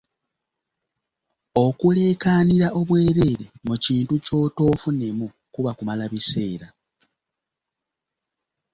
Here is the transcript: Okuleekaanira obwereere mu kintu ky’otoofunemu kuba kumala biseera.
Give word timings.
Okuleekaanira 1.65 2.67
obwereere 2.79 3.45
mu 3.67 3.75
kintu 3.83 4.13
ky’otoofunemu 4.25 5.25
kuba 5.53 5.71
kumala 5.77 6.05
biseera. 6.11 6.67